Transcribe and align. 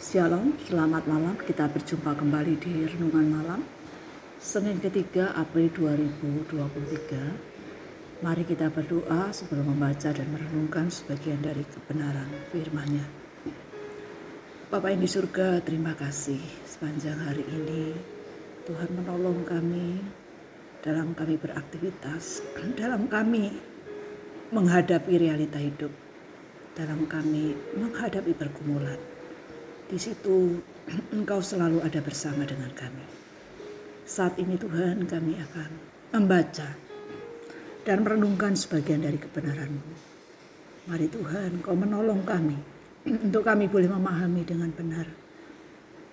Shalom, 0.00 0.56
selamat 0.64 1.04
malam. 1.04 1.36
Kita 1.36 1.68
berjumpa 1.68 2.16
kembali 2.16 2.56
di 2.56 2.88
Renungan 2.88 3.36
Malam. 3.36 3.60
Senin 4.40 4.80
ketiga 4.80 5.36
April 5.36 5.68
2023. 5.76 8.24
Mari 8.24 8.48
kita 8.48 8.72
berdoa 8.72 9.28
sebelum 9.28 9.76
membaca 9.76 10.08
dan 10.08 10.24
merenungkan 10.32 10.88
sebagian 10.88 11.44
dari 11.44 11.68
kebenaran 11.68 12.32
firman-Nya. 12.48 13.04
Bapak 14.72 14.88
yang 14.88 15.04
di 15.04 15.10
surga, 15.12 15.60
terima 15.68 15.92
kasih 15.92 16.40
sepanjang 16.64 17.20
hari 17.20 17.44
ini. 17.44 17.92
Tuhan 18.64 18.96
menolong 18.96 19.44
kami 19.44 20.00
dalam 20.80 21.12
kami 21.12 21.36
beraktivitas, 21.36 22.40
dalam 22.80 23.04
kami 23.04 23.52
menghadapi 24.48 25.12
realita 25.20 25.60
hidup, 25.60 25.92
dalam 26.72 27.04
kami 27.04 27.52
menghadapi 27.76 28.32
pergumulan 28.32 29.19
di 29.90 29.98
situ 29.98 30.62
Engkau 31.18 31.42
selalu 31.42 31.82
ada 31.82 31.98
bersama 31.98 32.46
dengan 32.46 32.70
kami. 32.70 33.02
Saat 34.06 34.38
ini 34.38 34.54
Tuhan 34.54 35.02
kami 35.10 35.34
akan 35.34 35.70
membaca 36.14 36.78
dan 37.82 38.06
merenungkan 38.06 38.54
sebagian 38.54 39.02
dari 39.02 39.18
kebenaran-Mu. 39.18 39.82
Mari 40.86 41.06
Tuhan 41.10 41.58
Kau 41.60 41.74
menolong 41.74 42.22
kami 42.22 42.58
untuk 43.26 43.42
kami 43.42 43.66
boleh 43.66 43.90
memahami 43.90 44.46
dengan 44.46 44.70
benar 44.70 45.10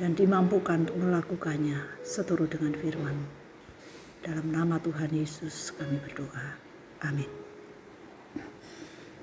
dan 0.00 0.16
dimampukan 0.16 0.88
untuk 0.88 0.96
melakukannya 1.04 2.00
seturut 2.06 2.48
dengan 2.54 2.72
firman 2.72 3.16
Dalam 4.24 4.48
nama 4.48 4.80
Tuhan 4.80 5.12
Yesus 5.12 5.76
kami 5.76 6.00
berdoa. 6.00 6.56
Amin. 7.04 7.57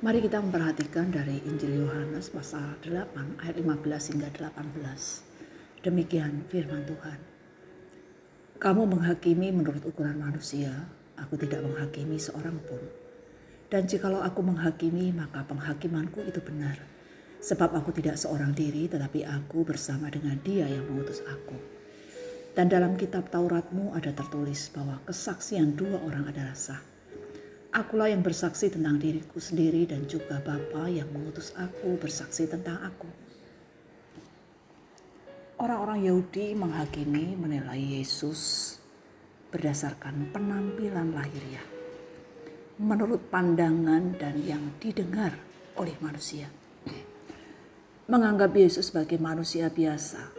Mari 0.03 0.19
kita 0.19 0.43
memperhatikan 0.43 1.07
dari 1.07 1.39
Injil 1.47 1.87
Yohanes 1.87 2.27
pasal 2.27 2.75
8 2.83 3.39
ayat 3.39 3.55
15 3.55 4.11
hingga 4.11 4.27
18. 4.27 5.87
Demikian 5.87 6.43
firman 6.51 6.83
Tuhan. 6.83 7.15
Kamu 8.59 8.91
menghakimi 8.91 9.55
menurut 9.55 9.87
ukuran 9.87 10.19
manusia, 10.19 10.91
aku 11.15 11.39
tidak 11.39 11.63
menghakimi 11.63 12.19
seorang 12.19 12.59
pun. 12.67 12.83
Dan 13.71 13.87
jikalau 13.87 14.19
aku 14.19 14.43
menghakimi, 14.43 15.15
maka 15.15 15.47
penghakimanku 15.47 16.27
itu 16.27 16.43
benar. 16.43 16.75
Sebab 17.39 17.71
aku 17.79 17.95
tidak 17.95 18.19
seorang 18.19 18.51
diri, 18.51 18.91
tetapi 18.91 19.23
aku 19.23 19.63
bersama 19.63 20.11
dengan 20.11 20.35
dia 20.43 20.67
yang 20.67 20.83
mengutus 20.91 21.23
aku. 21.23 21.55
Dan 22.51 22.67
dalam 22.67 22.99
kitab 22.99 23.31
Tauratmu 23.31 23.95
ada 23.95 24.11
tertulis 24.11 24.67
bahwa 24.75 24.99
kesaksian 25.07 25.79
dua 25.79 26.03
orang 26.03 26.27
adalah 26.27 26.51
sah. 26.51 26.94
Akulah 27.75 28.07
yang 28.07 28.23
bersaksi 28.23 28.71
tentang 28.71 28.95
diriku 28.95 29.35
sendiri 29.35 29.83
dan 29.83 30.07
juga 30.07 30.39
Bapa 30.39 30.87
yang 30.87 31.11
mengutus 31.11 31.51
aku 31.59 31.99
bersaksi 31.99 32.47
tentang 32.47 32.79
aku. 32.79 33.03
Orang-orang 35.59 36.07
Yahudi 36.07 36.55
menghakimi 36.55 37.35
menilai 37.35 37.99
Yesus 37.99 38.79
berdasarkan 39.51 40.31
penampilan 40.31 41.11
lahiriah. 41.11 41.67
Menurut 42.79 43.27
pandangan 43.27 44.23
dan 44.23 44.39
yang 44.47 44.71
didengar 44.79 45.35
oleh 45.75 45.99
manusia. 45.99 46.47
Menganggap 48.07 48.55
Yesus 48.55 48.95
sebagai 48.95 49.19
manusia 49.19 49.67
biasa. 49.67 50.31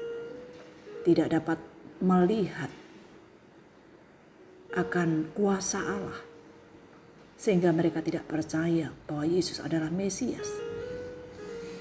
Tidak 1.05 1.29
dapat 1.29 1.61
melihat 2.01 2.73
akan 4.73 5.37
kuasa 5.37 5.85
Allah 5.85 6.26
sehingga 7.37 7.69
mereka 7.71 8.01
tidak 8.01 8.25
percaya 8.25 8.89
bahwa 9.05 9.29
Yesus 9.29 9.61
adalah 9.61 9.93
Mesias. 9.93 10.49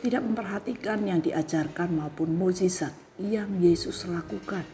Tidak 0.03 0.21
memperhatikan 0.21 1.01
yang 1.07 1.23
diajarkan 1.23 1.89
maupun 1.95 2.35
mujizat 2.35 2.93
yang 3.17 3.57
Yesus 3.57 4.05
lakukan. 4.05 4.67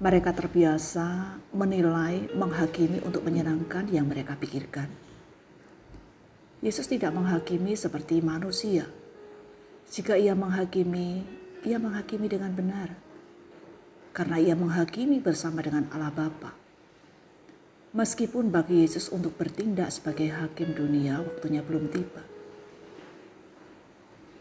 Mereka 0.00 0.32
terbiasa 0.32 1.36
menilai, 1.52 2.32
menghakimi 2.32 3.04
untuk 3.04 3.20
menyenangkan 3.20 3.84
yang 3.92 4.08
mereka 4.08 4.32
pikirkan. 4.32 4.88
Yesus 6.64 6.88
tidak 6.88 7.12
menghakimi 7.12 7.76
seperti 7.76 8.24
manusia. 8.24 8.88
Jika 9.92 10.16
ia 10.16 10.32
menghakimi, 10.32 11.20
ia 11.68 11.76
menghakimi 11.76 12.32
dengan 12.32 12.56
benar. 12.56 12.96
Karena 14.16 14.40
ia 14.40 14.56
menghakimi 14.56 15.20
bersama 15.20 15.60
dengan 15.60 15.84
Allah 15.92 16.08
Bapa 16.08 16.69
Meskipun 17.90 18.54
bagi 18.54 18.86
Yesus 18.86 19.10
untuk 19.10 19.34
bertindak 19.34 19.90
sebagai 19.90 20.30
hakim 20.30 20.78
dunia 20.78 21.26
waktunya 21.26 21.58
belum 21.58 21.90
tiba. 21.90 22.22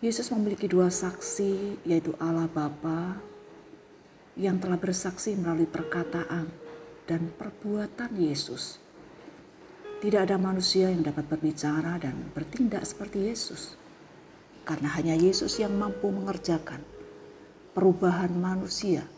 Yesus 0.05 0.29
memiliki 0.29 0.69
dua 0.69 0.93
saksi 0.93 1.81
yaitu 1.81 2.13
Allah 2.21 2.45
Bapa 2.45 3.17
yang 4.38 4.61
telah 4.61 4.77
bersaksi 4.77 5.33
melalui 5.33 5.65
perkataan 5.65 6.45
dan 7.09 7.33
perbuatan 7.41 8.21
Yesus. 8.21 8.77
Tidak 9.97 10.29
ada 10.29 10.38
manusia 10.38 10.93
yang 10.93 11.01
dapat 11.01 11.25
berbicara 11.25 11.97
dan 11.97 12.29
bertindak 12.38 12.85
seperti 12.85 13.33
Yesus. 13.33 13.73
Karena 14.61 14.93
hanya 14.93 15.17
Yesus 15.17 15.57
yang 15.57 15.73
mampu 15.73 16.13
mengerjakan 16.13 16.85
perubahan 17.73 18.29
manusia 18.29 19.09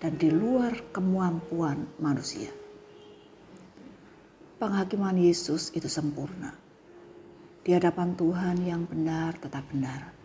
dan 0.00 0.16
di 0.16 0.32
luar 0.32 0.80
kemampuan 0.96 1.84
manusia 2.00 2.48
penghakiman 4.56 5.20
Yesus 5.20 5.68
itu 5.76 5.84
sempurna. 5.84 6.56
Di 7.60 7.76
hadapan 7.76 8.16
Tuhan 8.16 8.56
yang 8.64 8.88
benar 8.88 9.36
tetap 9.36 9.68
benar. 9.68 10.16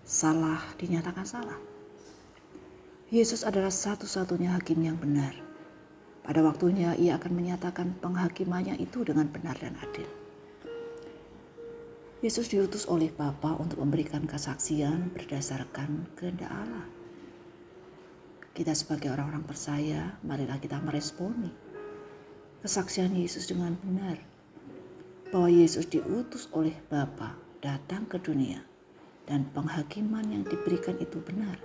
Salah 0.00 0.64
dinyatakan 0.80 1.26
salah. 1.28 1.60
Yesus 3.12 3.44
adalah 3.44 3.68
satu-satunya 3.68 4.56
hakim 4.56 4.80
yang 4.80 4.96
benar. 4.96 5.36
Pada 6.24 6.40
waktunya 6.42 6.96
ia 6.96 7.20
akan 7.20 7.32
menyatakan 7.36 7.92
penghakimannya 8.00 8.80
itu 8.80 9.04
dengan 9.04 9.28
benar 9.28 9.54
dan 9.60 9.76
adil. 9.78 10.08
Yesus 12.24 12.48
diutus 12.48 12.88
oleh 12.88 13.12
Bapa 13.12 13.60
untuk 13.60 13.84
memberikan 13.84 14.24
kesaksian 14.24 15.12
berdasarkan 15.12 16.16
kehendak 16.16 16.48
Allah. 16.48 16.88
Kita 18.56 18.72
sebagai 18.72 19.12
orang-orang 19.12 19.44
percaya, 19.44 20.16
marilah 20.24 20.56
kita 20.56 20.80
meresponi 20.80 21.65
kesaksian 22.66 23.14
Yesus 23.14 23.46
dengan 23.46 23.78
benar 23.78 24.18
bahwa 25.30 25.46
Yesus 25.46 25.86
diutus 25.86 26.50
oleh 26.50 26.74
Bapa 26.90 27.38
datang 27.62 28.10
ke 28.10 28.18
dunia 28.18 28.58
dan 29.30 29.46
penghakiman 29.54 30.26
yang 30.26 30.42
diberikan 30.42 30.98
itu 30.98 31.22
benar. 31.22 31.62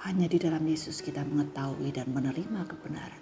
Hanya 0.00 0.32
di 0.32 0.40
dalam 0.40 0.64
Yesus 0.64 1.04
kita 1.04 1.28
mengetahui 1.28 1.92
dan 1.92 2.08
menerima 2.08 2.72
kebenaran. 2.72 3.20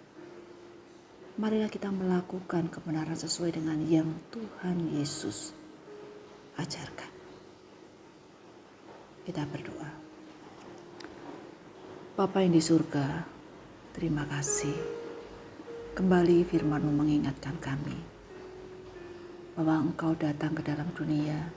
Marilah 1.42 1.66
kita 1.74 1.90
melakukan 1.90 2.70
kebenaran 2.70 3.18
sesuai 3.18 3.58
dengan 3.58 3.82
yang 3.90 4.06
Tuhan 4.30 4.94
Yesus 4.94 5.58
ajarkan. 6.54 7.10
Kita 9.26 9.42
berdoa. 9.42 9.90
Bapa 12.14 12.46
yang 12.46 12.54
di 12.54 12.62
surga, 12.62 13.26
terima 13.90 14.22
kasih 14.30 15.05
Kembali 15.96 16.44
firmanmu 16.44 16.92
mengingatkan 16.92 17.56
kami 17.56 17.96
bahwa 19.56 19.80
engkau 19.80 20.12
datang 20.12 20.52
ke 20.52 20.60
dalam 20.60 20.92
dunia 20.92 21.48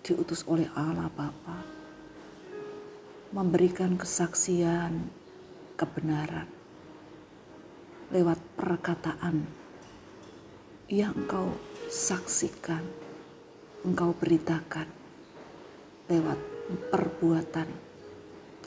diutus 0.00 0.40
oleh 0.48 0.64
Allah 0.72 1.12
Bapa 1.12 1.60
memberikan 3.36 4.00
kesaksian 4.00 5.12
kebenaran 5.76 6.48
lewat 8.08 8.40
perkataan 8.56 9.44
yang 10.88 11.12
engkau 11.12 11.52
saksikan, 11.92 12.80
engkau 13.84 14.16
beritakan 14.16 14.88
lewat 16.08 16.40
perbuatan 16.88 17.68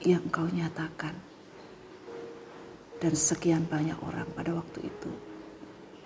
yang 0.06 0.22
engkau 0.30 0.46
nyatakan 0.46 1.33
dan 3.04 3.20
sekian 3.20 3.68
banyak 3.68 4.00
orang 4.00 4.24
pada 4.32 4.56
waktu 4.56 4.88
itu. 4.88 5.12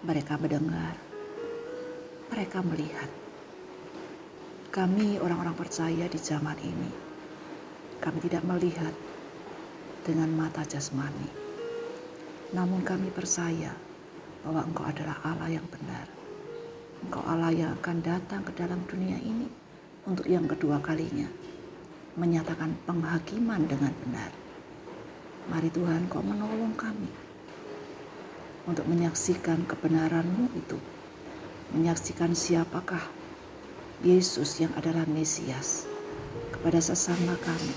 Mereka 0.02 0.42
mendengar, 0.42 0.98
mereka 2.34 2.66
melihat. 2.66 3.06
Kami 4.74 5.22
orang-orang 5.22 5.54
percaya 5.54 6.10
di 6.10 6.18
zaman 6.18 6.58
ini, 6.58 6.90
kami 8.02 8.18
tidak 8.26 8.42
melihat 8.50 8.94
dengan 10.02 10.34
mata 10.34 10.66
jasmani. 10.66 11.30
Namun 12.58 12.82
kami 12.82 13.14
percaya 13.14 13.78
bahwa 14.42 14.66
Engkau 14.66 14.90
adalah 14.90 15.22
Allah 15.22 15.54
yang 15.54 15.68
benar. 15.70 16.10
Engkau 17.06 17.22
Allah 17.30 17.54
yang 17.54 17.78
akan 17.78 18.02
datang 18.02 18.42
ke 18.42 18.58
dalam 18.58 18.82
dunia 18.90 19.22
ini 19.22 19.46
untuk 20.10 20.26
yang 20.26 20.50
kedua 20.50 20.82
kalinya 20.82 21.30
menyatakan 22.18 22.74
penghakiman 22.90 23.70
dengan 23.70 23.94
benar 24.02 24.47
Mari 25.48 25.72
Tuhan 25.72 26.12
kau 26.12 26.20
menolong 26.20 26.76
kami 26.76 27.08
untuk 28.68 28.84
menyaksikan 28.84 29.64
kebenaran-Mu 29.64 30.52
itu. 30.60 30.76
Menyaksikan 31.72 32.36
siapakah 32.36 33.08
Yesus 34.04 34.60
yang 34.60 34.76
adalah 34.76 35.08
Mesias. 35.08 35.88
kepada 36.52 36.82
sesama 36.82 37.38
kami, 37.38 37.76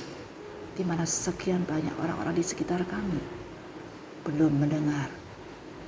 di 0.72 0.82
mana 0.88 1.05
sekian 1.05 1.69
banyak 1.69 1.93
orang-orang 2.00 2.32
di 2.32 2.44
sekitar 2.44 2.81
kami 2.88 3.20
belum 4.25 4.56
mendengar 4.56 5.12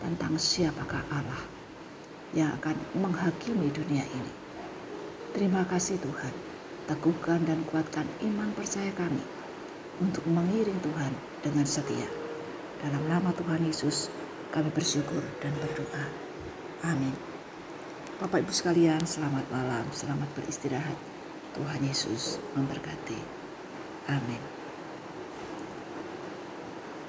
tentang 0.04 0.36
siapakah 0.36 1.00
Allah 1.08 1.42
yang 2.36 2.52
akan 2.60 2.76
menghakimi 3.00 3.72
dunia 3.72 4.04
ini. 4.04 4.32
Terima 5.32 5.64
kasih 5.64 5.96
Tuhan, 6.04 6.34
teguhkan 6.84 7.40
dan 7.48 7.64
kuatkan 7.68 8.04
iman 8.20 8.52
percaya 8.52 8.92
kami 8.92 9.41
untuk 10.02 10.26
mengiring 10.26 10.82
Tuhan 10.82 11.14
dengan 11.46 11.62
setia. 11.62 12.10
Dalam 12.82 13.06
nama 13.06 13.30
Tuhan 13.30 13.62
Yesus, 13.62 14.10
kami 14.50 14.74
bersyukur 14.74 15.22
dan 15.38 15.54
berdoa. 15.62 16.10
Amin. 16.82 17.14
Bapak 18.18 18.42
Ibu 18.42 18.50
sekalian, 18.50 19.06
selamat 19.06 19.46
malam, 19.54 19.86
selamat 19.94 20.26
beristirahat. 20.34 20.98
Tuhan 21.54 21.80
Yesus 21.86 22.42
memberkati. 22.58 23.18
Amin. 24.10 24.51